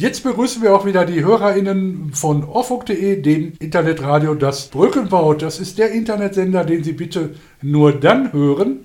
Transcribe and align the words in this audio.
Jetzt 0.00 0.22
begrüßen 0.24 0.62
wir 0.62 0.74
auch 0.74 0.86
wieder 0.86 1.04
die 1.04 1.22
HörerInnen 1.22 2.12
von 2.14 2.42
offuk.de, 2.44 3.20
dem 3.20 3.52
Internetradio 3.58 4.34
Das 4.34 4.68
Brückenbaut. 4.68 5.42
Das 5.42 5.60
ist 5.60 5.76
der 5.76 5.92
Internetsender, 5.92 6.64
den 6.64 6.82
Sie 6.82 6.94
bitte 6.94 7.34
nur 7.60 7.92
dann 7.92 8.32
hören, 8.32 8.78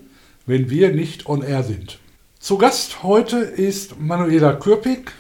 wenn 0.46 0.70
wir 0.70 0.94
nicht 0.94 1.26
on 1.28 1.42
air 1.42 1.64
sind. 1.64 2.00
Zu 2.38 2.58
Gast 2.58 3.02
heute 3.02 3.38
ist 3.38 3.98
Manuela 3.98 4.52
Kürpik. 4.52 5.14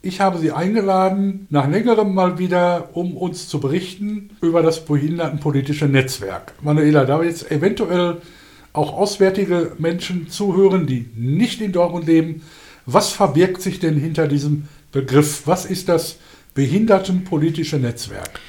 Ich 0.00 0.22
habe 0.22 0.38
sie 0.38 0.50
eingeladen, 0.50 1.46
nach 1.50 1.68
längerem 1.68 2.14
mal 2.14 2.38
wieder, 2.38 2.88
um 2.94 3.14
uns 3.14 3.46
zu 3.46 3.60
berichten 3.60 4.30
über 4.40 4.62
das 4.62 4.86
behindertenpolitische 4.86 5.88
Netzwerk. 5.88 6.54
Manuela, 6.62 7.04
da 7.04 7.22
jetzt 7.22 7.50
eventuell 7.50 8.22
auch 8.72 8.94
auswärtige 8.94 9.72
Menschen 9.76 10.30
zuhören, 10.30 10.86
die 10.86 11.10
nicht 11.14 11.60
in 11.60 11.72
Dortmund 11.72 12.06
leben, 12.06 12.40
was 12.86 13.12
verbirgt 13.12 13.60
sich 13.60 13.78
denn 13.78 13.98
hinter 13.98 14.26
diesem 14.26 14.68
Begriff? 14.94 15.42
Was 15.46 15.66
ist 15.66 15.88
das 15.88 16.16
behindertenpolitische 16.54 17.78
Netzwerk? 17.78 18.40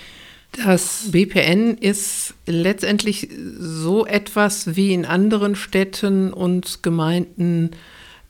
Das 0.63 1.09
BPN 1.11 1.75
ist 1.75 2.35
letztendlich 2.45 3.29
so 3.57 4.05
etwas 4.05 4.75
wie 4.75 4.93
in 4.93 5.05
anderen 5.05 5.55
Städten 5.55 6.31
und 6.31 6.83
Gemeinden 6.83 7.71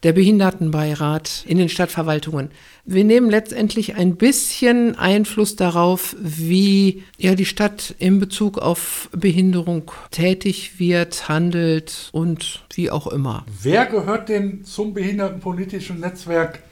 der 0.02 0.12
Behindertenbeirat 0.12 1.44
in 1.46 1.58
den 1.58 1.68
Stadtverwaltungen. 1.68 2.50
Wir 2.84 3.04
nehmen 3.04 3.28
letztendlich 3.28 3.96
ein 3.96 4.16
bisschen 4.16 4.96
Einfluss 4.96 5.56
darauf, 5.56 6.16
wie 6.18 7.02
ja 7.18 7.34
die 7.34 7.44
Stadt 7.44 7.94
in 7.98 8.18
Bezug 8.18 8.58
auf 8.58 9.10
Behinderung 9.12 9.90
tätig 10.10 10.78
wird, 10.78 11.28
handelt 11.28 12.08
und 12.12 12.64
wie 12.74 12.90
auch 12.90 13.08
immer. 13.08 13.44
Wer 13.62 13.86
gehört 13.86 14.30
denn 14.30 14.64
zum 14.64 14.94
behindertenpolitischen 14.94 16.00
Netzwerk 16.00 16.62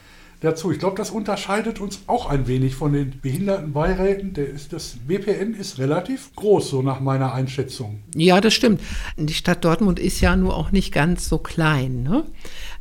dazu. 0.45 0.71
Ich 0.71 0.79
glaube, 0.79 0.97
das 0.97 1.11
unterscheidet 1.11 1.81
uns 1.81 2.01
auch 2.07 2.27
ein 2.27 2.47
wenig 2.47 2.75
von 2.75 2.93
den 2.93 3.21
Behindertenbeiräten. 3.21 4.35
Das 4.71 4.97
BPN 5.07 5.55
ist 5.55 5.79
relativ 5.79 6.35
groß, 6.37 6.71
so 6.71 6.83
nach 6.83 7.01
meiner 7.01 7.35
Einschätzung. 7.35 8.03
Ja, 8.15 8.41
das 8.41 8.55
stimmt. 8.55 8.81
Die 9.17 9.35
Stadt 9.35 9.65
Dortmund 9.65 9.99
ist 9.99 10.21
ja 10.21 10.37
nur 10.37 10.57
auch 10.57 10.73
nicht 10.73 10.93
ganz 10.93 11.29
so 11.29 11.39
klein. 11.39 12.03
Ne? 12.03 12.25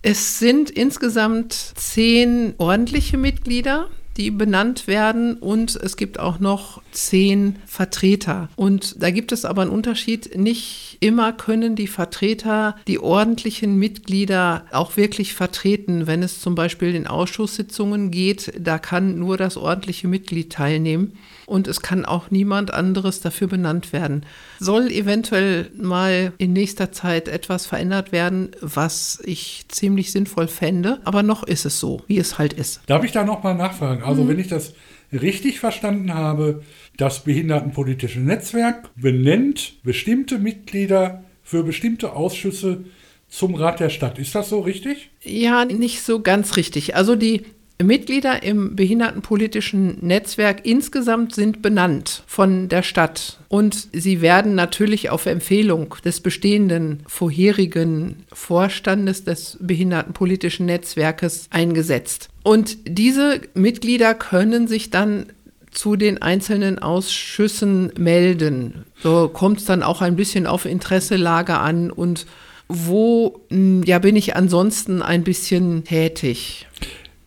Es 0.01 0.39
sind 0.39 0.69
insgesamt 0.69 1.53
zehn 1.53 2.53
ordentliche 2.57 3.17
Mitglieder 3.17 3.87
die 4.17 4.31
benannt 4.31 4.87
werden 4.87 5.35
und 5.35 5.75
es 5.75 5.97
gibt 5.97 6.19
auch 6.19 6.39
noch 6.39 6.81
zehn 6.91 7.57
Vertreter. 7.65 8.49
Und 8.55 9.01
da 9.01 9.09
gibt 9.09 9.31
es 9.31 9.45
aber 9.45 9.63
einen 9.63 9.71
Unterschied. 9.71 10.37
Nicht 10.37 10.97
immer 10.99 11.33
können 11.33 11.75
die 11.75 11.87
Vertreter 11.87 12.75
die 12.87 12.99
ordentlichen 12.99 13.77
Mitglieder 13.77 14.65
auch 14.71 14.97
wirklich 14.97 15.33
vertreten. 15.33 16.07
Wenn 16.07 16.23
es 16.23 16.41
zum 16.41 16.55
Beispiel 16.55 16.95
in 16.95 17.07
Ausschusssitzungen 17.07 18.11
geht, 18.11 18.53
da 18.59 18.77
kann 18.77 19.17
nur 19.17 19.37
das 19.37 19.57
ordentliche 19.57 20.07
Mitglied 20.07 20.51
teilnehmen 20.51 21.13
und 21.45 21.67
es 21.67 21.81
kann 21.81 22.05
auch 22.05 22.31
niemand 22.31 22.73
anderes 22.73 23.19
dafür 23.21 23.47
benannt 23.47 23.93
werden. 23.93 24.25
Soll 24.59 24.91
eventuell 24.91 25.69
mal 25.75 26.33
in 26.37 26.53
nächster 26.53 26.91
Zeit 26.91 27.27
etwas 27.27 27.65
verändert 27.65 28.11
werden, 28.11 28.51
was 28.61 29.21
ich 29.25 29.65
ziemlich 29.67 30.11
sinnvoll 30.11 30.47
fände, 30.47 30.99
aber 31.03 31.23
noch 31.23 31.43
ist 31.43 31.65
es 31.65 31.79
so, 31.79 32.01
wie 32.07 32.17
es 32.17 32.37
halt 32.37 32.53
ist. 32.53 32.81
Darf 32.87 33.03
ich 33.03 33.11
da 33.11 33.23
nochmal 33.23 33.55
nachfragen? 33.55 34.02
Also, 34.03 34.23
mhm. 34.23 34.29
wenn 34.29 34.39
ich 34.39 34.47
das 34.47 34.73
richtig 35.11 35.59
verstanden 35.59 36.13
habe, 36.13 36.63
das 36.97 37.23
Behindertenpolitische 37.23 38.19
Netzwerk 38.19 38.89
benennt 38.95 39.83
bestimmte 39.83 40.39
Mitglieder 40.39 41.23
für 41.43 41.63
bestimmte 41.63 42.13
Ausschüsse 42.13 42.85
zum 43.27 43.55
Rat 43.55 43.79
der 43.79 43.89
Stadt. 43.89 44.19
Ist 44.19 44.35
das 44.35 44.49
so 44.49 44.59
richtig? 44.59 45.09
Ja, 45.21 45.65
nicht 45.65 46.01
so 46.01 46.21
ganz 46.21 46.55
richtig. 46.55 46.95
Also 46.95 47.15
die 47.15 47.43
Mitglieder 47.83 48.43
im 48.43 48.75
behindertenpolitischen 48.75 49.97
Netzwerk 50.01 50.65
insgesamt 50.65 51.35
sind 51.35 51.61
benannt 51.61 52.23
von 52.27 52.69
der 52.69 52.83
Stadt 52.83 53.39
und 53.47 53.89
sie 53.93 54.21
werden 54.21 54.55
natürlich 54.55 55.09
auf 55.09 55.25
Empfehlung 55.25 55.95
des 56.03 56.21
bestehenden 56.21 57.03
vorherigen 57.07 58.23
Vorstandes 58.31 59.23
des 59.23 59.57
behindertenpolitischen 59.59 60.65
Netzwerkes 60.65 61.47
eingesetzt. 61.51 62.29
Und 62.43 62.77
diese 62.85 63.41
Mitglieder 63.53 64.13
können 64.13 64.67
sich 64.67 64.89
dann 64.89 65.27
zu 65.71 65.95
den 65.95 66.21
einzelnen 66.21 66.79
Ausschüssen 66.79 67.91
melden. 67.97 68.85
So 69.01 69.27
kommt 69.27 69.59
es 69.59 69.65
dann 69.65 69.83
auch 69.83 70.01
ein 70.01 70.15
bisschen 70.15 70.45
auf 70.45 70.65
Interesselage 70.65 71.57
an 71.57 71.91
und 71.91 72.25
wo 72.69 73.41
ja 73.49 73.99
bin 73.99 74.15
ich 74.15 74.35
ansonsten 74.35 75.01
ein 75.01 75.23
bisschen 75.23 75.83
tätig. 75.83 76.67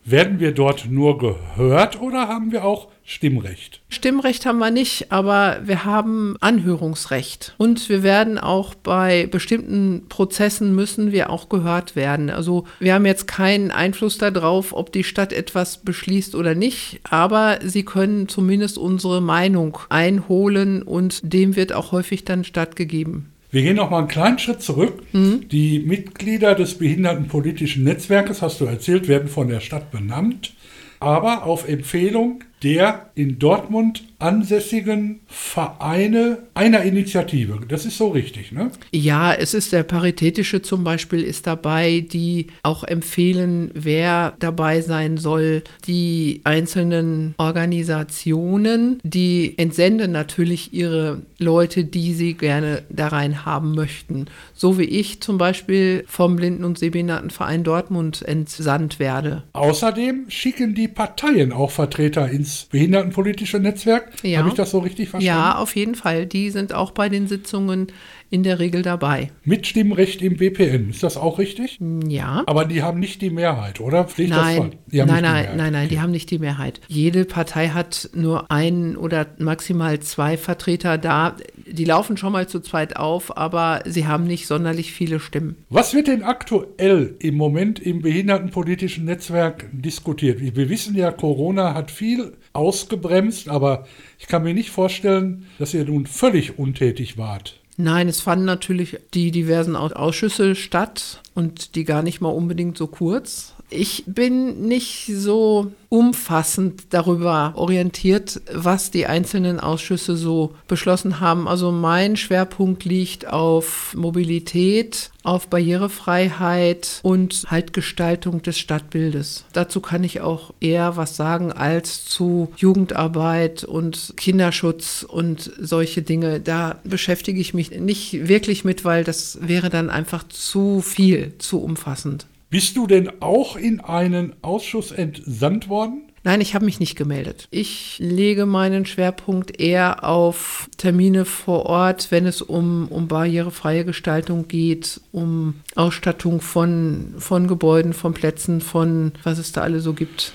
Werden 0.09 0.39
wir 0.39 0.53
dort 0.53 0.89
nur 0.89 1.17
gehört 1.17 1.99
oder 1.99 2.29
haben 2.29 2.53
wir 2.53 2.63
auch 2.63 2.87
Stimmrecht? 3.03 3.81
Stimmrecht 3.89 4.45
haben 4.45 4.59
wir 4.59 4.71
nicht, 4.71 5.11
aber 5.11 5.59
wir 5.65 5.83
haben 5.83 6.37
Anhörungsrecht. 6.39 7.55
Und 7.57 7.89
wir 7.89 8.03
werden 8.03 8.37
auch 8.37 8.73
bei 8.73 9.27
bestimmten 9.27 10.05
Prozessen 10.07 10.73
müssen 10.73 11.11
wir 11.11 11.29
auch 11.29 11.49
gehört 11.49 11.97
werden. 11.97 12.29
Also 12.29 12.63
wir 12.79 12.93
haben 12.93 13.05
jetzt 13.05 13.27
keinen 13.27 13.69
Einfluss 13.69 14.17
darauf, 14.17 14.71
ob 14.71 14.93
die 14.93 15.03
Stadt 15.03 15.33
etwas 15.33 15.79
beschließt 15.79 16.35
oder 16.35 16.55
nicht, 16.55 17.01
aber 17.03 17.59
sie 17.61 17.83
können 17.83 18.29
zumindest 18.29 18.77
unsere 18.77 19.19
Meinung 19.19 19.77
einholen 19.89 20.83
und 20.83 21.19
dem 21.33 21.57
wird 21.57 21.73
auch 21.73 21.91
häufig 21.91 22.23
dann 22.23 22.45
stattgegeben. 22.45 23.33
Wir 23.49 23.61
gehen 23.61 23.77
noch 23.77 23.89
mal 23.89 23.99
einen 23.99 24.07
kleinen 24.07 24.39
Schritt 24.39 24.61
zurück. 24.61 25.03
Mhm. 25.13 25.47
Die 25.49 25.79
Mitglieder 25.79 26.55
des 26.55 26.77
Behindertenpolitischen 26.77 27.83
Netzwerkes, 27.83 28.41
hast 28.41 28.59
du 28.59 28.65
erzählt, 28.65 29.07
werden 29.07 29.29
von 29.29 29.47
der 29.47 29.61
Stadt 29.61 29.91
benannt, 29.91 30.53
aber 30.99 31.45
auf 31.45 31.67
Empfehlung 31.67 32.43
der 32.63 33.11
in 33.13 33.39
Dortmund 33.39 34.03
ansässigen 34.19 35.19
Vereine 35.27 36.39
einer 36.55 36.81
Initiative. 36.81 37.59
Das 37.67 37.85
ist 37.85 37.97
so 37.97 38.09
richtig, 38.09 38.51
ne? 38.51 38.71
Ja, 38.91 39.33
es 39.33 39.53
ist 39.53 39.73
der 39.73 39.83
Paritätische 39.83 40.63
zum 40.63 40.83
Beispiel 40.83 41.21
ist 41.21 41.45
dabei, 41.45 42.03
die 42.11 42.47
auch 42.63 42.83
empfehlen, 42.83 43.69
wer 43.75 44.33
dabei 44.39 44.81
sein 44.81 45.17
soll. 45.17 45.63
Die 45.85 46.41
einzelnen 46.45 47.35
Organisationen, 47.37 48.99
die 49.03 49.53
entsenden 49.57 50.11
natürlich 50.11 50.73
ihre 50.73 51.21
Leute, 51.37 51.83
die 51.83 52.13
sie 52.15 52.33
gerne 52.33 52.83
da 52.89 53.09
rein 53.09 53.45
haben 53.45 53.75
möchten. 53.75 54.25
So 54.55 54.79
wie 54.79 54.85
ich 54.85 55.21
zum 55.21 55.37
Beispiel 55.37 56.05
vom 56.07 56.35
Blinden- 56.35 56.63
und 56.63 56.79
Sehbehindertenverein 56.79 57.63
Dortmund 57.63 58.23
entsandt 58.23 58.97
werde. 58.97 59.43
Außerdem 59.53 60.25
schicken 60.29 60.73
die 60.73 60.87
Parteien 60.87 61.51
auch 61.51 61.69
Vertreter 61.69 62.29
ins 62.29 62.46
ins 62.47 62.65
behindertenpolitische 62.65 63.59
Netzwerk. 63.59 64.11
Ja. 64.23 64.39
Habe 64.39 64.49
ich 64.49 64.55
das 64.55 64.71
so 64.71 64.79
richtig 64.79 65.09
verstanden? 65.09 65.39
Ja, 65.39 65.57
auf 65.57 65.75
jeden 65.75 65.95
Fall. 65.95 66.25
Die 66.25 66.49
sind 66.49 66.73
auch 66.73 66.91
bei 66.91 67.09
den 67.09 67.27
Sitzungen 67.27 67.87
in 68.29 68.43
der 68.43 68.59
Regel 68.59 68.81
dabei. 68.81 69.31
Mit 69.43 69.67
Stimmrecht 69.67 70.21
im 70.21 70.37
BPN, 70.37 70.89
ist 70.89 71.03
das 71.03 71.17
auch 71.17 71.39
richtig? 71.39 71.79
Ja. 72.07 72.43
Aber 72.45 72.65
die 72.65 72.83
haben 72.83 72.99
nicht 72.99 73.21
die 73.21 73.29
Mehrheit, 73.29 73.79
oder? 73.79 74.05
Pflicht 74.05 74.31
nein, 74.31 74.75
nein, 74.91 75.07
nein, 75.07 75.21
nein, 75.21 75.57
nein, 75.57 75.73
nein, 75.73 75.89
die 75.89 75.99
haben 75.99 76.11
nicht 76.11 76.29
die 76.31 76.39
Mehrheit. 76.39 76.81
Jede 76.87 77.25
Partei 77.25 77.69
hat 77.69 78.09
nur 78.13 78.49
einen 78.51 78.97
oder 78.97 79.27
maximal 79.37 79.99
zwei 79.99 80.37
Vertreter 80.37 80.97
da. 80.97 81.35
Die 81.69 81.85
laufen 81.85 82.17
schon 82.17 82.31
mal 82.31 82.47
zu 82.47 82.59
zweit 82.59 82.95
auf, 82.95 83.37
aber 83.37 83.81
sie 83.85 84.07
haben 84.07 84.25
nicht 84.25 84.47
sonderlich 84.47 84.93
viele 84.93 85.19
Stimmen. 85.19 85.55
Was 85.69 85.93
wird 85.93 86.07
denn 86.07 86.23
aktuell 86.23 87.15
im 87.19 87.35
Moment 87.35 87.79
im 87.79 88.01
behindertenpolitischen 88.01 89.05
Netzwerk 89.05 89.67
diskutiert? 89.71 90.39
Wir 90.39 90.69
wissen 90.69 90.95
ja, 90.95 91.11
Corona 91.11 91.73
hat 91.73 91.91
viel 91.91 92.33
ausgebremst, 92.53 93.49
aber 93.49 93.85
ich 94.19 94.27
kann 94.27 94.43
mir 94.43 94.53
nicht 94.53 94.71
vorstellen, 94.71 95.45
dass 95.59 95.73
ihr 95.73 95.85
nun 95.85 96.05
völlig 96.05 96.57
untätig 96.57 97.17
wart. 97.17 97.59
Nein, 97.79 98.07
es 98.07 98.21
fanden 98.21 98.45
natürlich 98.45 98.97
die 99.13 99.29
diversen 99.29 99.75
Ausschüsse 99.75 100.55
statt 100.55 101.21
und 101.35 101.75
die 101.75 101.83
gar 101.83 102.01
nicht 102.01 102.21
mal 102.21 102.29
unbedingt 102.29 102.75
so 102.75 102.87
kurz. 102.87 103.53
Ich 103.69 104.05
bin 104.07 104.67
nicht 104.67 105.11
so 105.13 105.73
umfassend 105.89 106.85
darüber 106.91 107.53
orientiert, 107.55 108.41
was 108.53 108.91
die 108.91 109.07
einzelnen 109.07 109.59
Ausschüsse 109.59 110.15
so 110.15 110.53
beschlossen 110.69 111.19
haben. 111.19 111.49
Also 111.49 111.71
mein 111.73 112.15
Schwerpunkt 112.15 112.85
liegt 112.85 113.27
auf 113.27 113.93
Mobilität, 113.93 115.11
auf 115.23 115.49
Barrierefreiheit 115.49 117.01
und 117.03 117.45
halt 117.47 117.73
Gestaltung 117.73 118.41
des 118.41 118.57
Stadtbildes. 118.57 119.43
Dazu 119.51 119.81
kann 119.81 120.05
ich 120.05 120.21
auch 120.21 120.53
eher 120.61 120.95
was 120.95 121.17
sagen 121.17 121.51
als 121.51 122.05
zu 122.05 122.53
Jugendarbeit 122.55 123.65
und 123.65 124.13
Kinderschutz 124.15 125.05
und 125.07 125.51
solche 125.59 126.03
Dinge. 126.03 126.39
Da 126.39 126.79
beschäftige 126.85 127.41
ich 127.41 127.53
mich 127.53 127.71
nicht 127.71 128.29
wirklich 128.29 128.63
mit, 128.63 128.85
weil 128.85 129.03
das 129.03 129.39
wäre 129.41 129.69
dann 129.69 129.89
einfach 129.89 130.23
zu 130.29 130.79
viel, 130.81 131.33
zu 131.37 131.61
umfassend. 131.61 132.27
Bist 132.49 132.77
du 132.77 132.87
denn 132.87 133.21
auch 133.21 133.57
in 133.57 133.81
einen 133.81 134.33
Ausschuss 134.41 134.91
entsandt 134.91 135.67
worden? 135.67 136.03
Nein, 136.23 136.41
ich 136.41 136.55
habe 136.55 136.65
mich 136.65 136.79
nicht 136.79 136.95
gemeldet. 136.95 137.47
Ich 137.51 137.99
lege 137.99 138.45
meinen 138.45 138.85
Schwerpunkt 138.85 139.59
eher 139.59 140.03
auf 140.05 140.69
Termine 140.77 141.25
vor 141.25 141.65
Ort, 141.65 142.09
wenn 142.09 142.25
es 142.25 142.41
um, 142.41 142.87
um 142.89 143.07
barrierefreie 143.07 143.85
Gestaltung 143.85 144.47
geht, 144.47 145.01
um 145.11 145.55
Ausstattung 145.75 146.41
von, 146.41 147.15
von 147.17 147.47
Gebäuden, 147.47 147.93
von 147.93 148.13
Plätzen, 148.13 148.61
von 148.61 149.11
was 149.23 149.39
es 149.39 149.51
da 149.51 149.61
alle 149.61 149.79
so 149.79 149.93
gibt. 149.93 150.33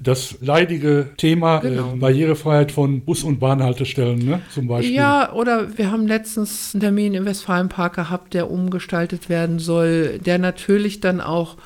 Das 0.00 0.36
leidige 0.40 1.10
Thema 1.16 1.58
Genau. 1.58 1.94
äh, 1.94 1.96
Barrierefreiheit 1.96 2.72
von 2.72 3.00
Bus- 3.02 3.22
und 3.24 3.38
Bahnhaltestellen, 3.38 4.24
ne? 4.24 4.40
zum 4.52 4.66
Beispiel. 4.66 4.94
Ja, 4.94 5.32
oder 5.32 5.78
wir 5.78 5.90
haben 5.90 6.06
letztens 6.06 6.74
einen 6.74 6.80
Termin 6.80 7.14
im 7.14 7.24
Westfalenpark 7.24 7.94
gehabt, 7.94 8.34
der 8.34 8.50
umgestaltet 8.50 9.28
werden 9.28 9.58
soll, 9.58 10.18
der 10.18 10.38
natürlich 10.38 11.00
dann 11.00 11.20
auch 11.20 11.56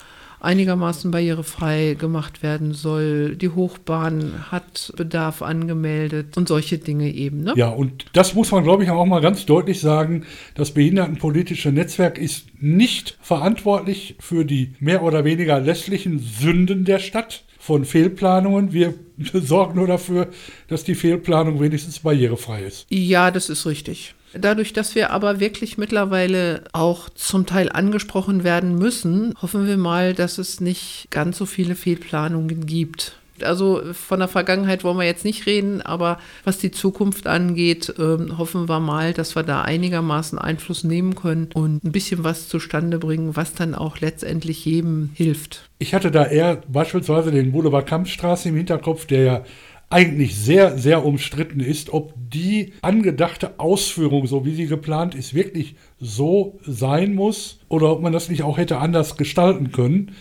einigermaßen 0.41 1.11
barrierefrei 1.11 1.97
gemacht 1.99 2.43
werden 2.43 2.73
soll. 2.73 3.37
Die 3.37 3.49
Hochbahn 3.49 4.51
hat 4.51 4.93
Bedarf 4.97 5.43
angemeldet 5.43 6.37
und 6.37 6.49
solche 6.49 6.79
Dinge 6.79 7.13
eben. 7.13 7.43
Ne? 7.43 7.55
Ja, 7.57 7.69
und 7.69 8.07
das 8.13 8.35
muss 8.35 8.51
man, 8.51 8.65
glaube 8.65 8.85
ich, 8.85 8.91
auch 8.91 9.05
mal 9.07 9.21
ganz 9.21 9.47
deutlich 9.47 9.81
sagen. 9.81 10.25
Das 10.55 10.73
behindertenpolitische 10.73 11.73
Netzwerk 11.73 12.19
ist 12.19 12.47
nicht 12.61 13.19
verantwortlich 13.21 14.17
für 14.21 14.45
die 14.45 14.75
mehr 14.81 15.03
oder 15.03 15.25
weniger 15.25 15.61
lässlichen 15.61 16.19
Sünden 16.19 16.85
der 16.85 16.99
Stadt 16.99 17.45
von 17.59 17.85
Fehlplanungen. 17.85 18.73
Wir 18.73 18.95
sorgen 19.33 19.77
nur 19.77 19.87
dafür, 19.87 20.29
dass 20.69 20.85
die 20.85 20.95
Fehlplanung 20.95 21.61
wenigstens 21.61 21.99
barrierefrei 22.01 22.63
ist. 22.63 22.87
Ja, 22.89 23.31
das 23.31 23.51
ist 23.51 23.67
richtig. 23.67 24.15
Dadurch, 24.35 24.73
dass 24.73 24.95
wir 24.95 25.11
aber 25.11 25.41
wirklich 25.41 25.79
mittlerweile 25.79 26.65
auch 26.73 27.09
zum 27.11 27.47
Teil 27.47 27.71
angesprochen 27.71 28.45
werden 28.45 28.77
müssen, 28.77 29.35
hoffen 29.41 29.67
wir 29.67 29.77
mal, 29.77 30.15
dass 30.15 30.39
es 30.39 30.61
nicht 30.61 31.09
ganz 31.11 31.39
so 31.39 31.47
viele 31.47 31.75
Fehlplanungen 31.75 32.67
gibt. 32.67 33.19
Also 33.43 33.83
von 33.93 34.19
der 34.19 34.29
Vergangenheit 34.29 34.85
wollen 34.85 34.99
wir 34.99 35.05
jetzt 35.05 35.25
nicht 35.25 35.47
reden, 35.47 35.81
aber 35.81 36.19
was 36.45 36.59
die 36.59 36.71
Zukunft 36.71 37.27
angeht, 37.27 37.95
ähm, 37.99 38.37
hoffen 38.39 38.69
wir 38.69 38.81
mal, 38.81 39.13
dass 39.13 39.37
wir 39.37 39.45
da 39.45 39.63
einigermaßen 39.63 40.39
Einfluss 40.39 40.85
nehmen 40.85 41.15
können 41.15 41.49
und 41.55 41.85
ein 41.85 41.93
bisschen 41.93 42.25
was 42.25 42.49
zustande 42.49 42.99
bringen, 42.99 43.37
was 43.37 43.55
dann 43.55 43.75
auch 43.75 44.01
letztendlich 44.01 44.65
jedem 44.65 45.11
hilft. 45.15 45.69
Ich 45.79 45.95
hatte 45.95 46.11
da 46.11 46.27
eher 46.27 46.63
beispielsweise 46.69 47.31
den 47.31 47.53
Boulevard 47.53 47.87
Kampfstraße 47.87 48.49
im 48.49 48.57
Hinterkopf, 48.57 49.07
der 49.07 49.23
ja 49.23 49.45
eigentlich 49.91 50.37
sehr, 50.37 50.77
sehr 50.77 51.05
umstritten 51.05 51.61
ist, 51.61 51.93
ob 51.93 52.13
die 52.17 52.75
angedachte 52.83 53.59
Ausführung, 53.59 54.27
so 54.27 54.45
wie 54.45 54.55
sie 54.55 54.67
geplant 54.67 55.15
ist, 55.15 55.35
wirklich 55.35 55.77
so 55.99 56.59
sein 56.63 57.15
muss 57.15 57.61
oder 57.69 57.91
ob 57.91 58.03
man 58.03 58.13
das 58.13 58.29
nicht 58.29 58.43
auch 58.43 58.59
hätte 58.59 58.79
anders 58.79 59.17
gestalten 59.17 59.73
können. 59.73 60.13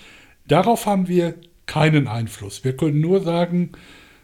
Darauf 0.47 0.85
haben 0.85 1.09
wir 1.09 1.35
keinen 1.65 2.07
Einfluss. 2.07 2.63
Wir 2.63 2.77
können 2.77 3.01
nur 3.01 3.21
sagen, 3.21 3.71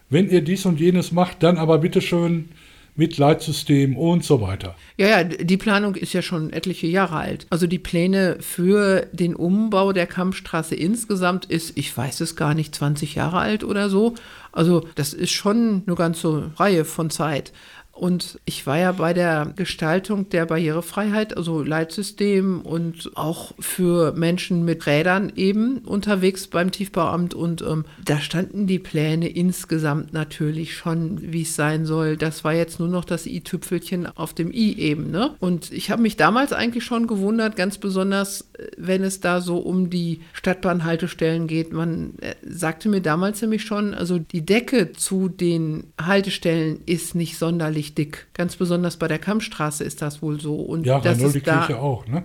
wenn 0.10 0.30
ihr 0.30 0.42
dies 0.42 0.66
und 0.66 0.80
jenes 0.80 1.12
macht, 1.12 1.44
dann 1.44 1.58
aber 1.58 1.80
bitteschön 1.80 2.50
mit 2.96 3.18
Leitsystem 3.18 3.98
und 3.98 4.24
so 4.24 4.42
weiter. 4.42 4.76
Ja, 4.98 5.08
ja, 5.08 5.24
die 5.24 5.58
Planung 5.58 5.96
ist 5.96 6.14
ja 6.14 6.22
schon 6.22 6.54
etliche 6.54 6.88
Jahre 6.88 7.18
alt. 7.18 7.48
Also 7.50 7.66
die 7.66 7.80
Pläne 7.80 8.38
für 8.40 9.08
den 9.12 9.36
Umbau 9.36 9.94
der 9.94 10.06
Kampfstraße 10.06 10.76
insgesamt 10.76 11.46
ist, 11.46 11.78
ich 11.78 11.96
weiß 11.96 12.22
es 12.22 12.36
gar 12.36 12.54
nicht, 12.54 12.76
20 12.76 13.16
Jahre 13.16 13.40
alt 13.40 13.64
oder 13.64 13.90
so. 13.90 14.14
Also 14.52 14.88
das 14.96 15.14
ist 15.14 15.32
schon 15.32 15.84
eine 15.88 15.96
ganze 15.96 16.52
Reihe 16.58 16.86
von 16.86 17.10
Zeit. 17.10 17.52
Und 17.94 18.40
ich 18.46 18.66
war 18.66 18.80
ja 18.80 18.92
bei 18.92 19.14
der 19.14 19.54
Gestaltung 19.56 20.28
der 20.30 20.48
Barrierefreiheit, 20.48 21.38
also 21.38 21.62
Leitsystem 21.62 22.62
und 22.62 23.12
auch 23.14 23.54
für 23.60 24.14
Menschen 24.14 24.66
mit 24.66 24.88
Rädern 24.88 25.32
eben 25.36 25.78
unterwegs 25.78 26.48
beim 26.48 26.72
Tiefbauamt. 26.72 27.36
Und 27.36 27.62
ähm, 27.62 27.86
da 28.04 28.20
standen 28.20 28.66
die 28.66 28.80
Pläne 28.80 29.30
insgesamt 29.30 30.12
natürlich 30.12 30.76
schon, 30.76 31.20
wie 31.22 31.44
es 31.44 31.56
sein 31.56 31.86
soll. 31.86 32.18
Das 32.18 32.44
war 32.44 32.56
jetzt 32.56 32.80
nur 32.80 32.90
noch 32.90 33.06
das 33.06 33.28
i-Tüpfelchen 33.28 34.08
auf 34.08 34.34
dem 34.34 34.52
i 34.52 34.76
eben. 34.80 35.12
Ne? 35.12 35.36
Und 35.40 35.72
ich 35.72 35.92
habe 35.92 36.02
mich 36.02 36.18
damals 36.18 36.52
eigentlich 36.52 36.84
schon 36.84 37.06
gewundert, 37.06 37.56
ganz 37.56 37.78
besonders, 37.78 38.50
äh, 38.54 38.72
wenn 38.76 39.04
es 39.04 39.20
da 39.20 39.40
so 39.40 39.60
um 39.60 39.92
die 39.92 40.22
Stadtbahnhaltestellen 40.34 41.46
geht. 41.46 41.72
Man 41.72 42.16
äh, 42.22 42.34
sagte 42.42 42.90
mir 42.90 43.02
damals 43.02 43.40
nämlich 43.44 43.64
schon, 43.64 43.94
also 43.94 44.18
die 44.18 44.44
Decke 44.44 44.94
zu 44.94 45.30
den 45.30 45.94
Haltestellen 46.02 46.82
ist 46.88 47.14
nicht 47.14 47.38
sonderlich 47.38 47.83
dick. 47.92 48.28
Ganz 48.34 48.56
besonders 48.56 48.98
bei 48.98 49.08
der 49.08 49.20
Kammstraße 49.20 49.84
ist 49.84 50.02
das 50.02 50.22
wohl 50.22 50.40
so. 50.40 50.56
Und 50.56 50.86
Ja, 50.86 51.00
das 51.00 51.18
Reinhold 51.18 51.34
die 51.34 51.38
ist 51.40 51.48
da, 51.48 51.66
Kirche 51.66 51.82
auch, 51.82 52.08
ne? 52.08 52.24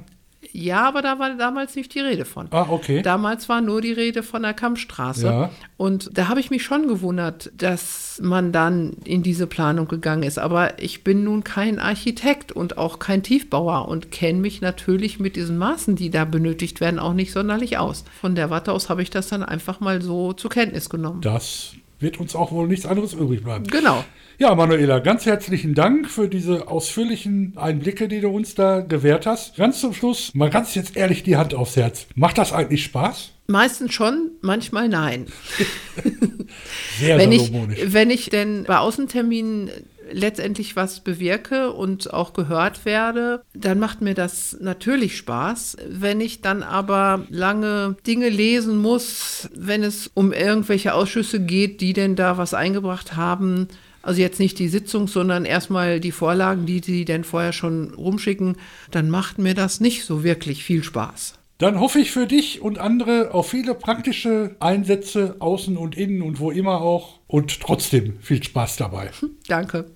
ja, 0.53 0.87
aber 0.87 1.03
da 1.03 1.19
war 1.19 1.37
damals 1.37 1.75
nicht 1.77 1.95
die 1.95 2.01
Rede 2.01 2.25
von. 2.25 2.49
Ah, 2.51 2.67
okay. 2.69 3.03
Damals 3.03 3.49
war 3.49 3.61
nur 3.61 3.81
die 3.81 3.93
Rede 3.93 4.23
von 4.23 4.43
der 4.43 4.55
Kammstraße. 4.55 5.27
Ja. 5.27 5.51
Und 5.77 6.11
da 6.17 6.29
habe 6.29 6.41
ich 6.41 6.51
mich 6.51 6.63
schon 6.63 6.89
gewundert, 6.89 7.51
dass 7.57 8.21
man 8.23 8.53
dann 8.53 8.93
in 9.05 9.23
diese 9.23 9.47
Planung 9.47 9.89
gegangen 9.89 10.23
ist. 10.23 10.39
Aber 10.39 10.81
ich 10.83 11.05
bin 11.05 11.25
nun 11.25 11.45
kein 11.45 11.79
Architekt 11.79 12.53
und 12.53 12.79
auch 12.79 12.99
kein 12.99 13.23
Tiefbauer 13.23 13.89
und 13.89 14.11
kenne 14.11 14.39
mich 14.39 14.61
natürlich 14.61 15.21
mit 15.21 15.37
diesen 15.37 15.59
Maßen, 15.59 15.97
die 15.97 16.11
da 16.11 16.25
benötigt 16.25 16.81
werden, 16.81 16.99
auch 16.99 17.15
nicht 17.15 17.33
sonderlich 17.33 17.79
aus. 17.79 18.05
Von 18.21 18.35
der 18.35 18.51
Warte 18.51 18.73
aus 18.73 18.89
habe 18.89 19.03
ich 19.03 19.11
das 19.11 19.29
dann 19.29 19.43
einfach 19.43 19.81
mal 19.81 20.01
so 20.03 20.33
zur 20.33 20.51
Kenntnis 20.51 20.89
genommen. 20.89 21.21
Das 21.21 21.73
wird 22.01 22.21
uns 22.21 22.35
auch 22.35 22.53
wohl 22.53 22.69
nichts 22.69 22.87
anderes 22.87 23.13
übrig 23.13 23.43
bleiben. 23.43 23.67
Genau. 23.67 24.05
Ja, 24.39 24.55
Manuela, 24.55 25.01
ganz 25.01 25.27
herzlichen 25.27 25.75
Dank 25.75 26.09
für 26.09 26.29
diese 26.29 26.69
ausführlichen 26.69 27.55
Einblicke, 27.57 28.07
die 28.07 28.21
du 28.21 28.29
uns 28.29 28.55
da 28.55 28.81
gewährt 28.81 29.27
hast. 29.27 29.57
Ganz 29.57 29.81
zum 29.81 29.93
Schluss, 29.93 30.33
mal 30.35 30.49
ganz 30.49 30.77
jetzt 30.77 30.97
ehrlich 30.97 31.25
die 31.25 31.37
Hand 31.37 31.55
aufs 31.55 31.75
Herz. 31.77 32.07
Macht 32.15 32.39
das 32.39 32.53
eigentlich 32.53 32.85
Spaß? 32.85 33.33
Meistens 33.49 33.95
schon, 33.95 34.31
manchmal 34.41 34.89
nein. 34.89 35.27
Sehr 37.01 37.19
wenn 37.19 37.33
ich, 37.33 37.51
wenn 37.53 38.11
ich 38.11 38.31
denn 38.31 38.65
bei 38.65 38.79
Außenterminen 38.79 39.71
letztendlich 40.11 40.77
was 40.77 41.01
bewirke 41.01 41.73
und 41.73 42.13
auch 42.13 42.33
gehört 42.33 42.85
werde, 42.85 43.43
dann 43.55 43.79
macht 43.79 44.01
mir 44.01 44.15
das 44.15 44.57
natürlich 44.61 45.17
Spaß. 45.17 45.77
Wenn 45.89 46.21
ich 46.21 46.41
dann 46.41 46.63
aber 46.63 47.25
lange 47.29 47.97
Dinge 48.07 48.29
lesen 48.29 48.79
muss, 48.79 49.49
wenn 49.55 49.83
es 49.83 50.11
um 50.15 50.33
irgendwelche 50.33 50.95
Ausschüsse 50.95 51.41
geht, 51.41 51.81
die 51.81 51.93
denn 51.93 52.17
da 52.17 52.39
was 52.39 52.55
eingebracht 52.55 53.17
haben, 53.17 53.69
also 54.03 54.21
jetzt 54.21 54.41
nicht 54.41 54.59
die 54.59 54.69
Sitzung, 54.69 55.09
sondern 55.09 55.45
erstmal 55.45 56.01
die 56.01 56.13
Vorlagen, 56.13 56.67
die 56.67 56.81
sie 56.81 57.05
denn 57.05 57.25
vorher 57.25 57.53
schon 57.53 57.93
rumschicken, 57.95 58.57
dann 58.91 59.11
macht 59.11 59.39
mir 59.39 59.55
das 59.55 59.81
nicht 59.81 60.05
so 60.05 60.25
wirklich 60.25 60.65
viel 60.65 60.83
Spaß. 60.83 61.35
Dann 61.59 61.81
hoffe 61.81 61.99
ich 61.99 62.13
für 62.13 62.27
dich 62.27 62.63
und 62.63 62.79
andere 62.79 63.35
auf 63.35 63.51
viele 63.51 63.75
praktische 63.75 64.55
Einsätze 64.61 65.37
außen 65.41 65.77
und 65.77 65.97
innen 65.97 66.23
und 66.23 66.39
wo 66.39 66.53
immer 66.53 66.81
auch 66.81 67.19
und 67.27 67.61
trotzdem 67.61 68.21
viel 68.21 68.43
Spaß 68.43 68.77
dabei. 68.77 69.11
Danke. 69.49 69.87